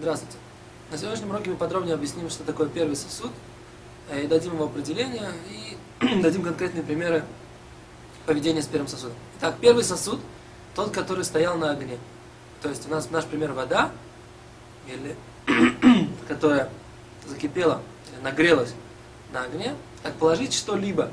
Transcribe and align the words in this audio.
Здравствуйте. 0.00 0.36
На 0.92 0.96
сегодняшнем 0.96 1.30
уроке 1.30 1.50
мы 1.50 1.56
подробнее 1.56 1.94
объясним, 1.94 2.30
что 2.30 2.44
такое 2.44 2.68
первый 2.68 2.94
сосуд, 2.94 3.32
э, 4.10 4.22
и 4.22 4.26
дадим 4.28 4.54
его 4.54 4.66
определение, 4.66 5.32
и 5.50 6.20
дадим 6.22 6.44
конкретные 6.44 6.84
примеры 6.84 7.24
поведения 8.24 8.62
с 8.62 8.68
первым 8.68 8.86
сосудом. 8.86 9.16
Итак, 9.38 9.56
первый 9.60 9.82
сосуд, 9.82 10.20
тот, 10.76 10.92
который 10.92 11.24
стоял 11.24 11.58
на 11.58 11.72
огне. 11.72 11.98
То 12.62 12.68
есть 12.68 12.86
у 12.86 12.90
нас 12.92 13.10
наш 13.10 13.24
пример 13.24 13.52
вода, 13.52 13.90
или 14.86 15.16
которая 16.28 16.70
закипела, 17.26 17.82
или 18.12 18.22
нагрелась 18.22 18.74
на 19.32 19.42
огне, 19.42 19.74
как 20.04 20.14
положить 20.14 20.54
что-либо 20.54 21.10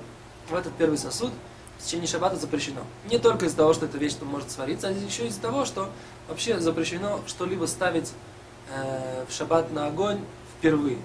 в 0.48 0.54
этот 0.54 0.74
первый 0.74 1.00
сосуд 1.00 1.32
в 1.80 1.84
течение 1.84 2.06
шаббата 2.06 2.36
запрещено. 2.36 2.82
Не 3.10 3.18
только 3.18 3.48
из-за 3.48 3.58
того, 3.58 3.74
что 3.74 3.88
эта 3.88 3.98
вещь 3.98 4.14
может 4.22 4.52
свариться, 4.52 4.90
а 4.90 4.92
еще 4.92 5.26
из-за 5.26 5.42
того, 5.42 5.66
что 5.66 5.90
вообще 6.28 6.60
запрещено 6.60 7.22
что-либо 7.26 7.66
ставить 7.66 8.14
э, 8.70 9.26
в 9.28 9.32
шаббат 9.32 9.72
на 9.72 9.88
огонь 9.88 10.20
впервые. 10.58 10.98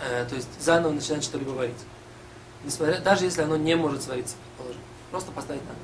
Э, 0.00 0.26
то 0.28 0.34
есть 0.34 0.48
заново 0.60 0.92
начинать 0.92 1.24
что-либо 1.24 1.50
варить. 1.50 1.74
Несмотря, 2.64 3.00
даже 3.00 3.24
если 3.24 3.42
оно 3.42 3.56
не 3.56 3.76
может 3.76 4.02
свариться, 4.02 4.36
предположим. 4.44 4.80
Просто 5.10 5.32
поставить 5.32 5.62
на. 5.62 5.74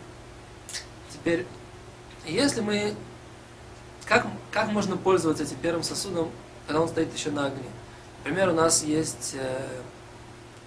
Теперь, 1.13 1.47
если 2.27 2.61
мы... 2.61 2.95
Как, 4.07 4.27
как 4.51 4.69
можно 4.73 4.97
пользоваться 4.97 5.45
этим 5.45 5.57
первым 5.59 5.85
сосудом, 5.85 6.31
когда 6.67 6.81
он 6.81 6.89
стоит 6.89 7.15
еще 7.15 7.31
на 7.31 7.47
огне? 7.47 7.69
Например, 8.19 8.49
у 8.49 8.55
нас 8.55 8.83
есть 8.83 9.37
э, 9.39 9.69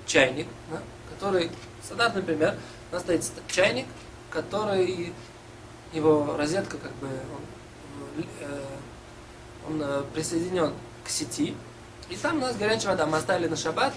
чайник, 0.05 0.47
да, 0.71 0.81
который, 1.09 1.51
стандартный 1.83 2.23
пример, 2.23 2.55
у 2.89 2.93
нас 2.93 3.03
стоит 3.03 3.23
чайник, 3.47 3.85
который, 4.29 5.13
его 5.91 6.37
розетка, 6.37 6.77
как 6.77 6.93
бы, 6.93 7.07
он, 7.07 8.25
э, 8.39 8.61
он 9.67 9.81
э, 9.81 10.03
присоединен 10.13 10.73
к 11.03 11.09
сети, 11.09 11.55
и 12.09 12.15
там 12.15 12.37
у 12.37 12.41
нас 12.41 12.55
горячая 12.55 12.91
вода. 12.91 13.05
Мы 13.05 13.17
оставили 13.17 13.47
на 13.47 13.55
шаббат 13.55 13.93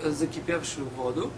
э, 0.00 0.10
закипевшую 0.10 0.88
воду, 0.90 1.30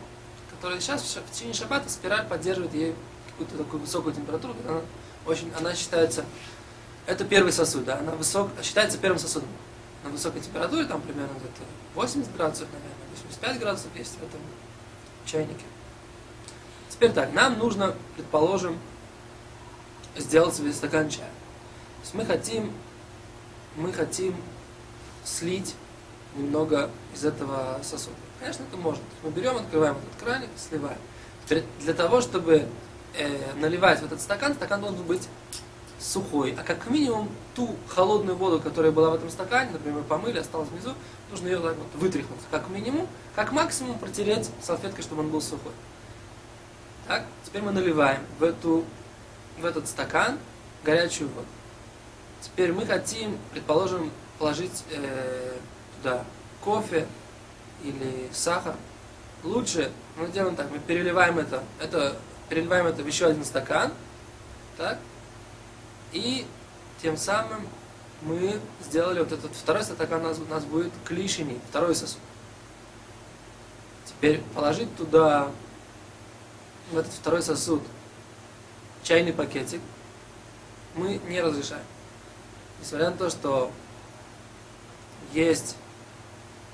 которая 0.50 0.80
сейчас 0.80 1.02
в 1.02 1.30
течение 1.32 1.54
шаббата 1.54 1.88
спираль 1.90 2.26
поддерживает 2.26 2.74
ей 2.74 2.94
какую-то 3.30 3.58
такую 3.58 3.80
высокую 3.80 4.14
температуру, 4.14 4.54
она 4.66 4.80
очень, 5.26 5.50
она 5.58 5.74
считается, 5.74 6.24
это 7.06 7.24
первый 7.24 7.52
сосуд, 7.52 7.84
да, 7.84 7.98
она 7.98 8.12
высок, 8.12 8.50
считается 8.62 8.98
первым 8.98 9.18
сосудом. 9.18 9.48
На 10.04 10.10
высокой 10.10 10.42
температуре, 10.42 10.84
там 10.84 11.00
примерно 11.00 11.32
где-то 11.38 11.62
80 11.94 12.36
градусов, 12.36 12.68
наверное, 12.72 12.94
85 13.14 13.58
градусов 13.58 13.96
есть 13.96 14.12
в 14.12 14.22
этом 14.22 14.40
чайнике. 15.24 15.64
Теперь 16.90 17.12
так, 17.12 17.32
нам 17.32 17.58
нужно, 17.58 17.94
предположим, 18.14 18.78
сделать 20.16 20.54
себе 20.54 20.72
стакан 20.72 21.08
чая. 21.08 21.26
То 21.26 22.02
есть 22.02 22.14
мы 22.14 22.24
хотим 22.24 22.72
мы 23.76 23.92
хотим 23.92 24.34
слить 25.24 25.74
немного 26.36 26.90
из 27.14 27.24
этого 27.24 27.78
сосуда. 27.82 28.16
Конечно, 28.40 28.64
это 28.64 28.76
можно. 28.76 29.02
Мы 29.22 29.30
берем, 29.30 29.56
открываем 29.56 29.96
этот 29.96 30.22
краник, 30.22 30.48
сливаем. 30.56 30.98
Для 31.80 31.94
того, 31.94 32.20
чтобы 32.20 32.66
э, 33.14 33.54
наливать 33.56 34.00
в 34.00 34.04
этот 34.04 34.20
стакан, 34.20 34.54
стакан 34.54 34.80
должен 34.80 35.02
быть 35.04 35.28
сухой. 35.98 36.54
А 36.58 36.62
как 36.62 36.88
минимум 36.90 37.28
ту 37.54 37.76
холодную 37.88 38.36
воду, 38.36 38.60
которая 38.60 38.92
была 38.92 39.10
в 39.10 39.14
этом 39.14 39.30
стакане, 39.30 39.70
например, 39.70 40.02
помыли, 40.02 40.38
осталась 40.38 40.68
внизу, 40.68 40.94
нужно 41.30 41.46
ее 41.46 41.60
так 41.60 41.76
вот 41.76 41.88
вытряхнуть. 41.94 42.40
Как 42.50 42.68
минимум, 42.68 43.06
как 43.34 43.52
максимум 43.52 43.98
протереть 43.98 44.50
салфеткой, 44.62 45.02
чтобы 45.02 45.22
он 45.22 45.30
был 45.30 45.40
сухой. 45.40 45.72
Так, 47.06 47.24
теперь 47.44 47.62
мы 47.62 47.72
наливаем 47.72 48.20
в, 48.38 48.44
эту, 48.44 48.84
в 49.58 49.64
этот 49.64 49.86
стакан 49.88 50.38
горячую 50.82 51.28
воду. 51.30 51.46
Теперь 52.44 52.72
мы 52.72 52.84
хотим, 52.84 53.38
предположим, 53.52 54.12
положить 54.38 54.84
э, 54.90 55.56
туда 55.96 56.24
кофе 56.60 57.06
или 57.82 58.28
сахар. 58.32 58.74
Лучше 59.42 59.90
мы 60.16 60.28
делаем 60.28 60.54
так, 60.54 60.70
мы 60.70 60.78
переливаем 60.78 61.38
это, 61.38 61.64
это 61.80 62.16
переливаем 62.50 62.86
это 62.86 63.02
в 63.02 63.06
еще 63.06 63.26
один 63.26 63.46
стакан, 63.46 63.92
так, 64.76 64.98
и 66.12 66.46
тем 67.00 67.16
самым 67.16 67.66
мы 68.20 68.60
сделали 68.82 69.20
вот 69.20 69.32
этот 69.32 69.52
второй 69.56 69.82
стакан, 69.82 70.20
у 70.20 70.28
нас, 70.28 70.38
у 70.38 70.44
нас 70.44 70.64
будет 70.64 70.92
клишини, 71.06 71.58
второй 71.70 71.94
сосуд. 71.94 72.20
Теперь 74.04 74.42
положить 74.54 74.94
туда, 74.96 75.50
в 76.92 76.98
этот 76.98 77.12
второй 77.12 77.42
сосуд, 77.42 77.82
чайный 79.02 79.32
пакетик, 79.32 79.80
мы 80.94 81.18
не 81.26 81.40
разрешаем 81.40 81.84
несмотря 82.80 83.10
на 83.10 83.16
то, 83.16 83.30
что 83.30 83.70
есть 85.32 85.76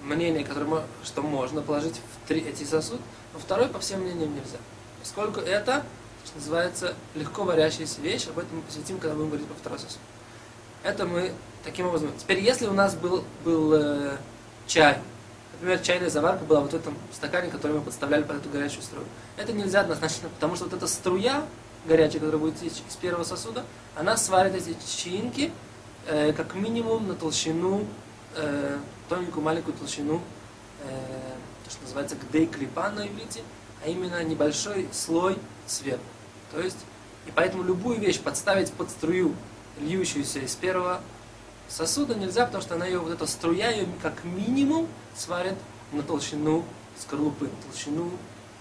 мнение, 0.03 0.45
которое, 0.45 0.85
что 1.05 1.23
можно 1.23 1.63
положить 1.63 1.95
в 1.97 2.29
три 2.29 2.41
эти 2.41 2.65
сосуд, 2.65 3.01
но 3.33 3.39
второй 3.39 3.69
по 3.69 3.79
всем 3.79 4.01
мнениям 4.01 4.35
нельзя. 4.35 4.59
Поскольку 5.01 5.41
это, 5.41 5.85
что 6.25 6.37
называется, 6.37 6.95
легко 7.15 7.45
варящаяся 7.45 8.01
вещь, 8.01 8.27
об 8.29 8.39
этом 8.39 8.57
мы 8.57 8.63
посвятим, 8.63 8.99
когда 8.99 9.15
будем 9.15 9.31
говорить 9.31 9.47
про 9.47 9.55
второй 9.55 9.79
сосуд. 9.79 10.01
Это 10.83 11.07
мы 11.07 11.33
таким 11.65 11.87
образом. 11.87 12.11
Теперь, 12.19 12.41
если 12.41 12.67
у 12.67 12.73
нас 12.73 12.95
был, 12.95 13.25
был 13.45 13.75
э, 13.75 14.17
чай, 14.67 14.99
например, 15.55 15.79
чайная 15.81 16.11
заварка 16.11 16.45
была 16.45 16.61
вот 16.61 16.73
в 16.73 16.75
этом 16.77 16.97
стакане, 17.13 17.51
который 17.51 17.73
мы 17.73 17.83
подставляли 17.83 18.23
под 18.23 18.39
эту 18.39 18.49
горячую 18.49 18.83
струю, 18.83 19.05
это 19.37 19.53
нельзя 19.53 19.81
однозначно, 19.81 20.29
потому 20.31 20.57
что 20.57 20.65
вот 20.65 20.75
эта 20.75 20.87
струя 20.87 21.45
горячая, 21.87 22.21
которая 22.21 22.39
будет 22.39 22.63
из 22.63 22.97
первого 23.01 23.25
сосуда, 23.25 23.65
она 23.97 24.17
сварит 24.17 24.55
эти 24.55 24.77
чаинки, 24.87 25.53
э, 26.07 26.33
как 26.33 26.55
минимум 26.55 27.09
на 27.09 27.15
толщину, 27.15 27.87
э, 28.37 28.79
тоненькую 29.09 29.43
маленькую 29.43 29.75
толщину, 29.77 30.23
э, 30.83 30.89
то, 31.65 31.71
что 31.71 31.83
называется 31.83 32.17
гдей 32.17 32.47
клипа 32.47 32.91
на 32.91 33.07
иврите, 33.07 33.43
а 33.85 33.89
именно 33.89 34.23
небольшой 34.23 34.89
слой 34.93 35.39
сверху. 35.67 36.03
То 36.53 36.61
есть, 36.61 36.79
и 37.27 37.31
поэтому 37.31 37.63
любую 37.63 37.99
вещь 37.99 38.21
подставить 38.21 38.73
под 38.73 38.91
струю, 38.91 39.35
льющуюся 39.79 40.41
из 40.41 40.55
первого 40.55 41.01
сосуда 41.69 42.15
нельзя, 42.15 42.47
потому 42.47 42.63
что 42.63 42.75
она 42.75 42.87
ее, 42.87 42.99
вот 42.99 43.13
эта 43.13 43.27
струя 43.27 43.71
ее 43.71 43.87
как 44.03 44.25
минимум 44.25 44.89
сварит 45.17 45.55
на 45.93 46.03
толщину 46.03 46.65
скорлупы, 46.99 47.47
на 47.47 47.71
толщину 47.71 48.11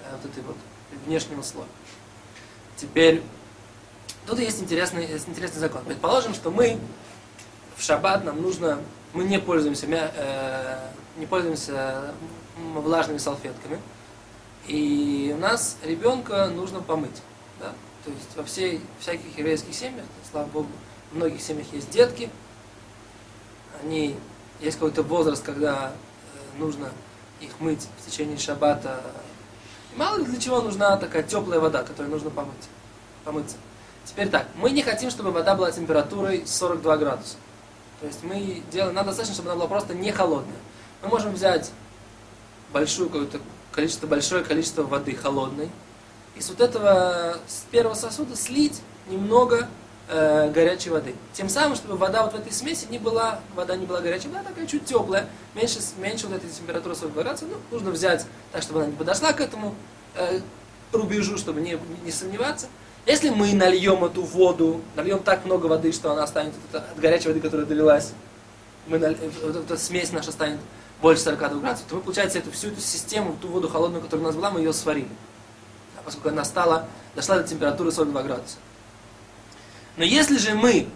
э, 0.03 0.15
вот 0.15 0.31
этой 0.31 0.43
вот 0.43 0.55
внешнего 1.05 1.41
слоя. 1.41 1.67
Теперь, 2.77 3.21
тут 4.25 4.39
есть 4.39 4.61
интересный, 4.61 5.05
есть 5.05 5.27
интересный 5.27 5.59
закон. 5.59 5.83
Предположим, 5.83 6.33
что 6.33 6.51
мы 6.51 6.79
в 7.79 7.83
шаббат 7.83 8.25
нам 8.25 8.41
нужно, 8.41 8.79
мы 9.13 9.23
не 9.23 9.39
пользуемся, 9.39 9.87
э, 9.87 10.79
не 11.17 11.25
пользуемся 11.25 12.13
влажными 12.75 13.17
салфетками, 13.17 13.79
и 14.67 15.33
у 15.35 15.39
нас 15.39 15.77
ребенка 15.83 16.47
нужно 16.47 16.81
помыть. 16.81 17.21
Да? 17.59 17.71
То 18.03 18.11
есть 18.11 18.35
во 18.35 18.43
всей, 18.43 18.81
всяких 18.99 19.37
еврейских 19.37 19.73
семьях, 19.73 20.05
слава 20.29 20.47
Богу, 20.47 20.67
в 21.11 21.15
многих 21.15 21.41
семьях 21.41 21.67
есть 21.71 21.89
детки, 21.89 22.29
они, 23.81 24.17
есть 24.59 24.77
какой-то 24.77 25.01
возраст, 25.01 25.43
когда 25.43 25.93
э, 25.93 26.59
нужно 26.59 26.89
их 27.39 27.51
мыть 27.61 27.87
в 27.97 28.09
течение 28.09 28.37
шаббата. 28.37 29.01
Мало 29.95 30.17
ли 30.17 30.25
для 30.25 30.39
чего 30.39 30.61
нужна 30.61 30.97
такая 30.97 31.23
теплая 31.23 31.61
вода, 31.61 31.83
которую 31.83 32.11
нужно 32.11 32.29
помыть, 32.29 32.67
помыться. 33.23 33.55
Теперь 34.03 34.27
так, 34.27 34.47
мы 34.55 34.71
не 34.71 34.81
хотим, 34.81 35.09
чтобы 35.09 35.31
вода 35.31 35.55
была 35.55 35.71
температурой 35.71 36.45
42 36.45 36.97
градуса. 36.97 37.37
То 37.99 38.07
есть 38.07 38.23
мы 38.23 38.63
делаем, 38.71 38.95
надо 38.95 39.07
достаточно, 39.07 39.35
чтобы 39.35 39.49
она 39.49 39.57
была 39.57 39.67
просто 39.67 39.93
не 39.93 40.11
холодная. 40.11 40.57
Мы 41.01 41.09
можем 41.09 41.33
взять 41.33 41.71
большое 42.71 43.09
количество, 43.71 44.07
большое 44.07 44.43
количество 44.43 44.83
воды 44.83 45.15
холодной, 45.15 45.69
и 46.35 46.41
с 46.41 46.49
вот 46.49 46.61
этого, 46.61 47.37
с 47.47 47.65
первого 47.71 47.95
сосуда 47.95 48.35
слить 48.35 48.81
немного 49.09 49.67
э, 50.07 50.49
горячей 50.51 50.89
воды. 50.89 51.15
Тем 51.33 51.49
самым, 51.49 51.75
чтобы 51.75 51.97
вода 51.97 52.23
вот 52.23 52.33
в 52.33 52.35
этой 52.35 52.53
смеси 52.53 52.87
не 52.89 52.99
была, 52.99 53.41
вода 53.55 53.75
не 53.75 53.85
была 53.85 53.99
горячая, 53.99 54.31
была 54.31 54.43
такая 54.43 54.65
чуть 54.65 54.85
теплая, 54.85 55.27
меньше, 55.55 55.79
меньше 55.97 56.27
вот 56.27 56.37
этой 56.37 56.49
температуры 56.49 56.95
40 56.95 57.13
градусов, 57.13 57.49
ну, 57.49 57.57
нужно 57.71 57.91
взять 57.91 58.25
так, 58.53 58.61
чтобы 58.61 58.81
она 58.81 58.89
не 58.91 58.95
подошла 58.95 59.33
к 59.33 59.41
этому 59.41 59.75
э, 60.15 60.39
рубежу, 60.93 61.37
чтобы 61.37 61.59
не, 61.59 61.77
не 62.05 62.11
сомневаться. 62.11 62.67
Если 63.09 63.31
мы 63.31 63.53
нальем 63.55 64.05
эту 64.05 64.21
воду, 64.21 64.81
нальем 64.95 65.17
так 65.17 65.43
много 65.43 65.65
воды, 65.65 65.91
что 65.91 66.11
она 66.11 66.27
станет 66.27 66.53
от 66.71 66.99
горячей 66.99 67.29
воды, 67.29 67.39
которая 67.39 67.65
долилась, 67.65 68.11
мы 68.85 68.99
наль... 68.99 69.17
вот 69.41 69.55
эта 69.55 69.77
смесь 69.77 70.11
наша 70.11 70.31
станет 70.31 70.59
больше 71.01 71.23
42 71.23 71.59
градусов, 71.59 71.87
то 71.87 71.95
мы, 71.95 72.01
получается, 72.01 72.37
эту, 72.37 72.51
всю 72.51 72.67
эту 72.67 72.81
систему, 72.81 73.35
ту 73.41 73.47
воду 73.47 73.67
холодную, 73.67 74.03
которая 74.03 74.25
у 74.25 74.27
нас 74.27 74.35
была, 74.35 74.51
мы 74.51 74.59
ее 74.59 74.73
сварили. 74.73 75.09
Да, 75.95 76.03
поскольку 76.05 76.29
она 76.29 76.45
стала, 76.45 76.85
дошла 77.15 77.39
до 77.39 77.47
температуры 77.47 77.91
42 77.91 78.21
градуса. 78.21 78.57
Но 79.97 80.03
если 80.03 80.37
же 80.37 80.53
мы 80.53 80.87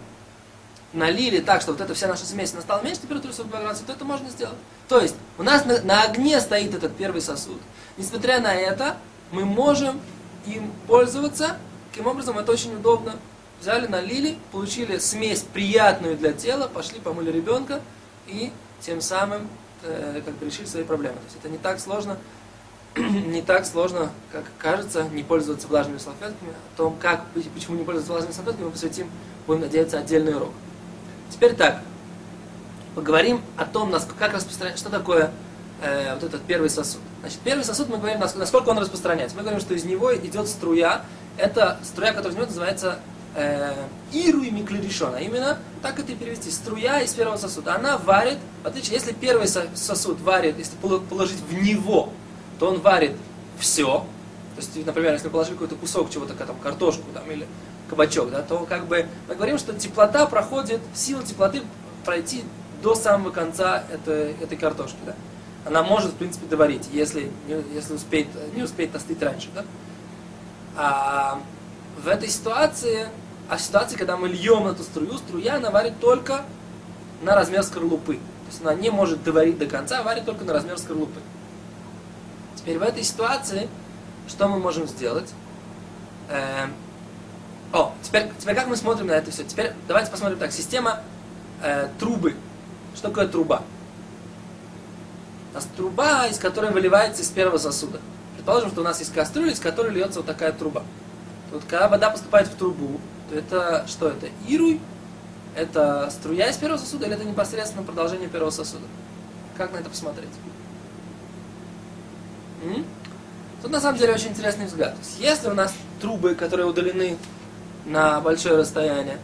налили 0.92 1.40
так, 1.40 1.62
что 1.62 1.72
вот 1.72 1.80
эта 1.80 1.94
вся 1.94 2.06
наша 2.06 2.26
смесь 2.26 2.50
стала 2.50 2.80
меньше 2.80 3.00
температуры 3.00 3.34
42 3.34 3.60
градуса, 3.60 3.84
то 3.86 3.92
это 3.92 4.04
можно 4.04 4.30
сделать. 4.30 4.58
То 4.88 5.00
есть 5.00 5.16
у 5.36 5.42
нас 5.42 5.64
на, 5.64 5.80
на 5.80 6.04
огне 6.04 6.40
стоит 6.40 6.74
этот 6.74 6.96
первый 6.96 7.22
сосуд. 7.22 7.60
Несмотря 7.96 8.38
на 8.38 8.54
это, 8.54 8.98
мы 9.32 9.44
можем 9.44 10.00
им 10.46 10.70
пользоваться 10.86 11.56
Таким 11.94 12.08
образом, 12.08 12.36
это 12.36 12.50
очень 12.50 12.74
удобно 12.74 13.14
взяли, 13.60 13.86
налили, 13.86 14.36
получили 14.50 14.98
смесь 14.98 15.42
приятную 15.42 16.16
для 16.16 16.32
тела, 16.32 16.66
пошли, 16.66 16.98
помыли 16.98 17.30
ребенка 17.30 17.80
и 18.26 18.50
тем 18.80 19.00
самым 19.00 19.46
э, 19.84 20.20
как 20.24 20.34
бы 20.34 20.46
решили 20.46 20.66
свои 20.66 20.82
проблемы. 20.82 21.14
То 21.14 21.24
есть 21.26 21.36
это 21.36 21.48
не 21.48 21.56
так 21.56 21.78
сложно, 21.78 22.18
не 22.96 23.42
так 23.42 23.64
сложно, 23.64 24.10
как 24.32 24.42
кажется, 24.58 25.04
не 25.04 25.22
пользоваться 25.22 25.68
влажными 25.68 25.98
салфетками. 25.98 26.50
О 26.50 26.76
том, 26.76 26.96
как, 27.00 27.26
почему 27.54 27.76
не 27.76 27.84
пользоваться 27.84 28.10
влажными 28.10 28.34
салфетками, 28.34 28.64
мы 28.64 28.72
посвятим, 28.72 29.08
будем 29.46 29.60
надеяться, 29.60 30.00
отдельный 30.00 30.34
урок. 30.34 30.50
Теперь 31.30 31.54
так, 31.54 31.80
поговорим 32.96 33.40
о 33.56 33.66
том, 33.66 33.94
как 34.18 34.34
распространять, 34.34 34.78
что 34.80 34.90
такое 34.90 35.30
э, 35.80 36.12
вот 36.14 36.24
этот 36.24 36.42
первый 36.42 36.70
сосуд. 36.70 37.00
Значит, 37.20 37.38
первый 37.44 37.62
сосуд 37.62 37.88
мы 37.88 37.98
говорим, 37.98 38.18
насколько 38.18 38.70
он 38.70 38.80
распространяется. 38.80 39.36
Мы 39.36 39.42
говорим, 39.42 39.60
что 39.60 39.74
из 39.74 39.84
него 39.84 40.12
идет 40.12 40.48
струя. 40.48 41.04
Это 41.36 41.78
струя, 41.82 42.12
которая 42.12 42.36
него 42.36 42.46
называется 42.46 42.98
э, 43.34 43.72
иру 44.12 44.42
и 44.42 44.50
миклеришон, 44.50 45.14
а 45.14 45.20
именно, 45.20 45.58
так 45.82 45.98
это 45.98 46.12
и 46.12 46.14
перевести, 46.14 46.50
струя 46.50 47.00
из 47.00 47.12
первого 47.12 47.36
сосуда. 47.36 47.74
Она 47.74 47.98
варит, 47.98 48.38
в 48.62 48.66
отличие, 48.66 48.94
если 48.94 49.12
первый 49.12 49.48
сосуд 49.48 50.20
варит, 50.20 50.58
если 50.58 50.76
положить 50.76 51.40
в 51.40 51.52
него, 51.52 52.10
то 52.58 52.68
он 52.68 52.80
варит 52.80 53.12
все. 53.58 54.06
То 54.54 54.60
есть, 54.60 54.86
например, 54.86 55.12
если 55.12 55.28
положить 55.28 55.54
какой-то 55.54 55.74
кусок 55.74 56.10
чего-то, 56.10 56.34
там, 56.34 56.56
картошку 56.62 57.04
там, 57.12 57.28
или 57.30 57.46
кабачок, 57.90 58.30
да, 58.30 58.42
то 58.42 58.66
как 58.68 58.86
бы 58.86 59.06
мы 59.28 59.34
говорим, 59.34 59.58
что 59.58 59.72
теплота 59.74 60.26
проходит, 60.26 60.80
сила 60.94 61.22
теплоты 61.24 61.62
пройти 62.04 62.44
до 62.82 62.94
самого 62.94 63.30
конца 63.30 63.84
этой, 63.90 64.32
этой 64.34 64.56
картошки. 64.56 64.98
Да. 65.04 65.14
Она 65.64 65.82
может, 65.82 66.12
в 66.12 66.16
принципе, 66.16 66.46
доварить, 66.46 66.88
если, 66.92 67.30
если 67.72 67.94
успеет, 67.94 68.28
не 68.54 68.62
успеет 68.62 68.94
остыть 68.94 69.20
раньше. 69.22 69.48
Да. 69.54 69.64
А 70.76 71.40
в 72.02 72.08
этой 72.08 72.28
ситуации 72.28 73.08
а 73.48 73.56
в 73.56 73.60
ситуации, 73.60 73.96
когда 73.96 74.16
мы 74.16 74.28
льем 74.28 74.66
эту 74.66 74.82
струю, 74.82 75.18
струя 75.18 75.56
она 75.56 75.70
варит 75.70 76.00
только 76.00 76.44
на 77.22 77.34
размер 77.34 77.62
скорлупы. 77.62 78.14
То 78.14 78.50
есть 78.50 78.62
она 78.62 78.74
не 78.74 78.90
может 78.90 79.22
доварить 79.22 79.58
до 79.58 79.66
конца, 79.66 80.00
а 80.00 80.02
варит 80.02 80.24
только 80.24 80.44
на 80.44 80.52
размер 80.52 80.78
скорлупы. 80.78 81.20
Теперь 82.56 82.78
в 82.78 82.82
этой 82.82 83.02
ситуации, 83.02 83.68
что 84.28 84.48
мы 84.48 84.58
можем 84.58 84.86
сделать? 84.86 85.30
Эм, 86.30 86.72
о, 87.72 87.92
теперь, 88.02 88.30
теперь 88.38 88.54
как 88.54 88.66
мы 88.66 88.76
смотрим 88.76 89.08
на 89.08 89.12
это 89.12 89.30
все? 89.30 89.44
Теперь 89.44 89.72
давайте 89.86 90.10
посмотрим 90.10 90.38
так. 90.38 90.50
Система 90.50 91.00
э, 91.62 91.88
трубы. 91.98 92.34
Что 92.94 93.08
такое 93.08 93.28
труба? 93.28 93.62
У 95.52 95.54
нас 95.54 95.68
труба, 95.76 96.26
из 96.28 96.38
которой 96.38 96.70
выливается 96.70 97.22
из 97.22 97.28
первого 97.28 97.58
сосуда. 97.58 98.00
Предположим, 98.44 98.72
что 98.72 98.82
у 98.82 98.84
нас 98.84 98.98
есть 98.98 99.10
кастрюля, 99.14 99.52
из 99.52 99.58
которой 99.58 99.90
льется 99.90 100.18
вот 100.18 100.26
такая 100.26 100.52
труба. 100.52 100.82
Вот 101.50 101.62
когда 101.66 101.88
вода 101.88 102.10
поступает 102.10 102.46
в 102.46 102.54
трубу, 102.56 103.00
то 103.30 103.36
это 103.36 103.86
что 103.88 104.08
это? 104.08 104.26
Ируй? 104.46 104.82
Это 105.56 106.10
струя 106.10 106.50
из 106.50 106.56
первого 106.58 106.76
сосуда 106.76 107.06
или 107.06 107.14
это 107.14 107.24
непосредственно 107.24 107.82
продолжение 107.82 108.28
первого 108.28 108.50
сосуда? 108.50 108.84
Как 109.56 109.72
на 109.72 109.78
это 109.78 109.88
посмотреть? 109.88 110.28
М? 112.64 112.84
Тут 113.62 113.70
на 113.70 113.80
самом 113.80 113.98
деле 113.98 114.12
очень 114.12 114.28
интересный 114.28 114.66
взгляд. 114.66 114.92
То 114.92 115.00
есть, 115.00 115.18
если 115.20 115.48
у 115.48 115.54
нас 115.54 115.72
трубы, 116.02 116.34
которые 116.34 116.66
удалены 116.66 117.16
на 117.86 118.20
большое 118.20 118.58
расстояние, 118.58 119.18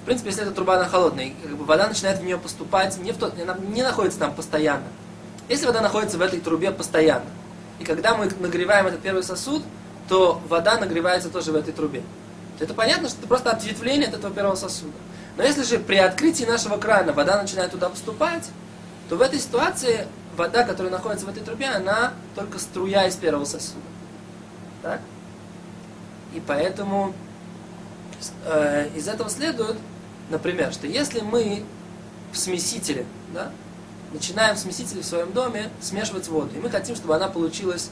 в 0.00 0.06
принципе, 0.06 0.30
если 0.30 0.44
эта 0.44 0.52
труба 0.52 0.76
она 0.76 0.86
холодная, 0.86 1.34
как 1.42 1.54
бы 1.54 1.64
вода 1.66 1.86
начинает 1.86 2.18
в 2.18 2.24
нее 2.24 2.38
поступать, 2.38 2.96
не 2.96 3.12
в 3.12 3.18
тот, 3.18 3.38
она 3.38 3.58
не 3.58 3.82
находится 3.82 4.20
там 4.20 4.34
постоянно. 4.34 4.86
Если 5.50 5.66
вода 5.66 5.82
находится 5.82 6.16
в 6.16 6.22
этой 6.22 6.40
трубе 6.40 6.70
постоянно, 6.70 7.26
и 7.80 7.84
когда 7.84 8.14
мы 8.14 8.26
нагреваем 8.38 8.86
этот 8.86 9.00
первый 9.00 9.22
сосуд, 9.22 9.62
то 10.08 10.40
вода 10.48 10.78
нагревается 10.78 11.30
тоже 11.30 11.50
в 11.52 11.56
этой 11.56 11.72
трубе 11.72 12.02
это 12.64 12.74
понятно, 12.74 13.08
что 13.08 13.18
это 13.18 13.28
просто 13.28 13.50
ответвление 13.50 14.08
от 14.08 14.14
этого 14.14 14.34
первого 14.34 14.54
сосуда. 14.54 14.92
Но 15.36 15.42
если 15.42 15.62
же 15.62 15.78
при 15.78 15.96
открытии 15.96 16.44
нашего 16.44 16.76
крана 16.76 17.12
вода 17.12 17.40
начинает 17.40 17.72
туда 17.72 17.88
поступать, 17.88 18.48
то 19.08 19.16
в 19.16 19.22
этой 19.22 19.38
ситуации 19.38 20.06
вода, 20.36 20.64
которая 20.64 20.92
находится 20.92 21.26
в 21.26 21.30
этой 21.30 21.42
трубе, 21.42 21.66
она 21.66 22.12
только 22.34 22.58
струя 22.58 23.06
из 23.06 23.16
первого 23.16 23.44
сосуда. 23.44 23.80
Так? 24.82 25.00
И 26.34 26.42
поэтому 26.46 27.14
э, 28.44 28.88
из 28.94 29.08
этого 29.08 29.30
следует, 29.30 29.76
например, 30.28 30.72
что 30.72 30.86
если 30.86 31.20
мы 31.20 31.64
в 32.32 32.38
смесителе, 32.38 33.06
да, 33.34 33.50
начинаем 34.12 34.56
в 34.56 34.58
смесителе 34.58 35.02
в 35.02 35.04
своем 35.04 35.32
доме 35.32 35.70
смешивать 35.80 36.28
воду, 36.28 36.50
и 36.54 36.58
мы 36.58 36.70
хотим, 36.70 36.96
чтобы 36.96 37.14
она 37.16 37.28
получилась 37.28 37.90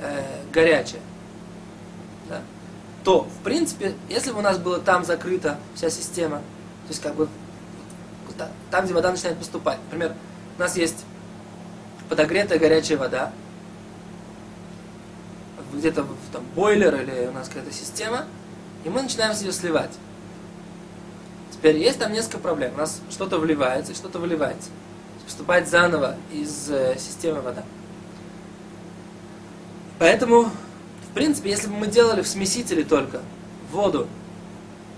э, 0.00 0.22
горячая, 0.52 1.00
да, 2.28 2.40
то, 3.04 3.22
в 3.22 3.44
принципе, 3.44 3.94
если 4.08 4.32
бы 4.32 4.38
у 4.38 4.42
нас 4.42 4.58
было 4.58 4.78
там 4.78 5.04
закрыта 5.04 5.58
вся 5.74 5.90
система, 5.90 6.38
то 6.38 6.88
есть 6.88 7.02
как 7.02 7.14
бы 7.14 7.28
там, 8.70 8.84
где 8.84 8.94
вода 8.94 9.10
начинает 9.10 9.38
поступать. 9.38 9.78
Например, 9.84 10.14
у 10.56 10.60
нас 10.60 10.76
есть 10.76 11.04
подогретая 12.08 12.58
горячая 12.58 12.98
вода, 12.98 13.32
где-то 15.72 16.06
там 16.32 16.42
бойлер 16.54 16.94
или 16.96 17.26
у 17.28 17.32
нас 17.32 17.48
какая-то 17.48 17.72
система, 17.72 18.26
и 18.84 18.88
мы 18.88 19.02
начинаем 19.02 19.36
ее 19.36 19.52
сливать. 19.52 19.90
Теперь 21.52 21.76
есть 21.76 21.98
там 21.98 22.12
несколько 22.12 22.38
проблем. 22.38 22.74
У 22.74 22.78
нас 22.78 23.00
что-то 23.10 23.38
вливается 23.38 23.94
что-то 23.94 24.18
выливается. 24.18 24.70
Поступает 25.28 25.68
заново 25.68 26.16
из 26.32 26.70
э, 26.70 26.96
системы 26.98 27.42
вода. 27.42 27.62
Поэтому 29.98 30.50
в 31.08 31.14
принципе, 31.14 31.50
если 31.50 31.68
бы 31.68 31.74
мы 31.74 31.86
делали 31.86 32.22
в 32.22 32.28
смесителе 32.28 32.84
только 32.84 33.20
воду 33.70 34.06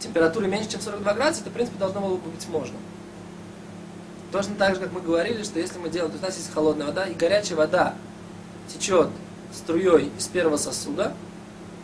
температуре 0.01 0.49
меньше, 0.49 0.71
чем 0.71 0.81
42 0.81 1.15
градуса, 1.15 1.41
это, 1.41 1.51
в 1.51 1.53
принципе, 1.53 1.79
должно 1.79 2.01
было 2.01 2.17
бы 2.17 2.31
быть 2.31 2.49
можно. 2.49 2.77
Точно 4.33 4.55
так 4.55 4.75
же, 4.75 4.81
как 4.81 4.93
мы 4.93 5.01
говорили, 5.01 5.43
что 5.43 5.59
если 5.59 5.79
мы 5.79 5.89
делаем, 5.89 6.13
то 6.13 6.19
у 6.19 6.23
нас 6.23 6.37
есть 6.37 6.53
холодная 6.53 6.87
вода, 6.87 7.07
и 7.07 7.15
горячая 7.15 7.57
вода 7.57 7.95
течет 8.69 9.09
струей 9.53 10.11
из 10.17 10.27
первого 10.29 10.57
сосуда, 10.57 11.15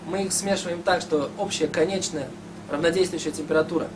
мы 0.06 0.24
их 0.24 0.32
смешиваем 0.32 0.82
так, 0.82 1.00
что 1.00 1.30
общая 1.36 1.66
конечная 1.66 2.28
равнодействующая 2.70 3.32
температура, 3.32 3.88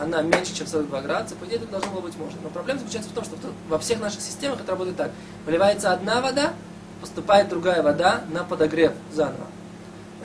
она 0.00 0.22
меньше, 0.22 0.54
чем 0.54 0.66
42 0.66 1.02
градуса, 1.02 1.36
по 1.36 1.44
идее 1.44 1.56
это 1.56 1.66
должно 1.66 1.90
было 1.92 2.00
быть 2.00 2.16
можно. 2.16 2.38
Но 2.42 2.50
проблема 2.50 2.80
заключается 2.80 3.10
в 3.10 3.14
том, 3.14 3.24
что 3.24 3.36
во 3.68 3.78
всех 3.78 4.00
наших 4.00 4.20
системах 4.20 4.60
это 4.60 4.72
работает 4.72 4.96
так. 4.96 5.10
Выливается 5.46 5.92
одна 5.92 6.20
вода, 6.20 6.52
поступает 7.00 7.48
другая 7.48 7.82
вода 7.82 8.24
на 8.32 8.44
подогрев 8.44 8.92
заново. 9.12 9.46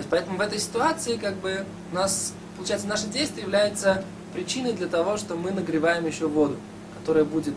Поэтому 0.10 0.38
в 0.38 0.42
этой 0.42 0.60
ситуации 0.60 1.18
как 1.18 1.36
бы 1.36 1.66
у 1.92 1.96
нас, 1.96 2.34
получается, 2.56 2.88
наше 2.88 3.08
действие 3.08 3.44
является 3.44 4.04
причиной 4.34 4.74
для 4.74 4.88
того, 4.88 5.18
что 5.18 5.36
мы 5.36 5.52
нагреваем 5.52 6.06
еще 6.06 6.28
воду, 6.28 6.56
которая 7.00 7.26
будет 7.26 7.56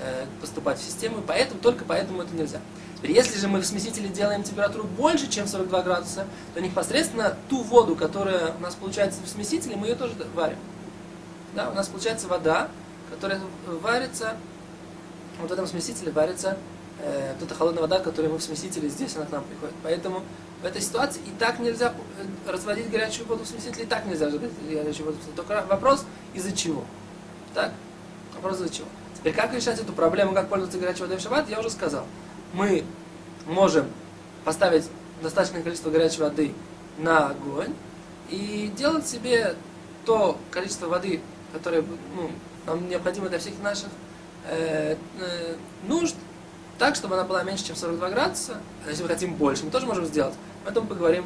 э, 0.00 0.24
поступать 0.40 0.78
в 0.78 0.82
систему, 0.82 1.22
поэтому, 1.26 1.60
только 1.60 1.84
поэтому 1.84 2.22
это 2.22 2.34
нельзя. 2.34 2.60
Теперь, 2.96 3.12
если 3.12 3.38
же 3.38 3.48
мы 3.48 3.60
в 3.60 3.66
смесителе 3.66 4.08
делаем 4.08 4.42
температуру 4.42 4.84
больше, 4.84 5.28
чем 5.28 5.46
42 5.46 5.82
градуса, 5.82 6.24
то 6.54 6.60
непосредственно 6.60 7.36
ту 7.48 7.62
воду, 7.62 7.96
которая 7.96 8.54
у 8.56 8.60
нас 8.60 8.74
получается 8.74 9.20
в 9.24 9.28
смесителе, 9.28 9.76
мы 9.76 9.88
ее 9.88 9.96
тоже 9.96 10.14
варим. 10.34 10.56
Да, 11.54 11.70
у 11.70 11.74
нас 11.74 11.88
получается 11.88 12.28
вода, 12.28 12.68
которая 13.10 13.40
варится, 13.66 14.36
вот 15.40 15.50
в 15.50 15.52
этом 15.52 15.66
смесителе 15.66 16.12
варится 16.12 16.56
э, 17.00 17.34
вот 17.34 17.46
эта 17.46 17.54
холодная 17.54 17.82
вода, 17.82 17.98
которую 17.98 18.32
мы 18.32 18.38
в 18.38 18.42
смесителе, 18.42 18.88
здесь 18.88 19.16
она 19.16 19.26
к 19.26 19.30
нам 19.30 19.44
приходит. 19.44 19.74
Поэтому 19.82 20.22
в 20.62 20.64
этой 20.64 20.80
ситуации 20.80 21.20
и 21.26 21.30
так 21.38 21.58
нельзя 21.58 21.92
э, 22.46 22.50
разводить 22.50 22.90
горячую 22.90 23.26
воду 23.26 23.44
в 23.44 23.46
смесителе, 23.46 23.84
и 23.84 23.86
так 23.86 24.06
нельзя 24.06 24.26
разводить 24.26 24.50
горячую 24.66 25.06
воду 25.06 25.18
в 25.18 25.22
смесителе. 25.24 25.36
Только 25.36 25.66
вопрос 25.68 26.04
из-за 26.32 26.52
чего. 26.52 26.84
Так? 27.54 27.72
Вопрос 28.34 28.56
из-за 28.60 28.70
чего. 28.70 28.86
Теперь 29.14 29.34
как 29.34 29.52
решать 29.52 29.78
эту 29.78 29.92
проблему, 29.92 30.32
как 30.32 30.48
пользоваться 30.48 30.78
горячей 30.78 31.02
водой 31.02 31.18
в 31.18 31.20
шаббат, 31.20 31.48
я 31.48 31.60
уже 31.60 31.70
сказал. 31.70 32.06
Мы 32.54 32.84
можем 33.46 33.86
поставить 34.44 34.84
достаточное 35.22 35.62
количество 35.62 35.90
горячей 35.90 36.20
воды 36.20 36.54
на 36.98 37.28
огонь 37.28 37.74
и 38.30 38.72
делать 38.76 39.06
себе 39.06 39.54
то 40.04 40.38
количество 40.50 40.88
воды, 40.88 41.20
которое 41.52 41.82
ну, 42.16 42.30
нам 42.66 42.88
необходимо 42.88 43.28
для 43.28 43.38
всех 43.38 43.54
наших 43.62 43.88
э, 44.46 44.96
э, 45.20 45.56
нужд, 45.86 46.16
так, 46.78 46.96
чтобы 46.96 47.14
она 47.14 47.24
была 47.24 47.42
меньше, 47.42 47.66
чем 47.66 47.76
42 47.76 48.10
градуса. 48.10 48.56
А 48.86 48.90
если 48.90 49.02
мы 49.02 49.08
хотим 49.08 49.34
больше, 49.34 49.64
мы 49.64 49.70
тоже 49.70 49.86
можем 49.86 50.04
сделать. 50.06 50.34
Об 50.64 50.70
этом 50.70 50.86
поговорим 50.86 51.24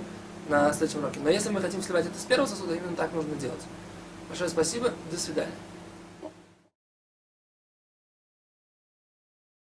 на 0.48 0.72
следующем 0.72 1.00
уроке. 1.00 1.20
Но 1.22 1.30
если 1.30 1.50
мы 1.50 1.60
хотим 1.60 1.82
сливать 1.82 2.06
это 2.06 2.18
с 2.18 2.24
первого 2.24 2.46
сосуда, 2.46 2.74
именно 2.74 2.96
так 2.96 3.12
нужно 3.12 3.34
делать. 3.36 3.62
Большое 4.28 4.50
спасибо. 4.50 4.92
До 5.10 5.18
свидания. 5.18 5.52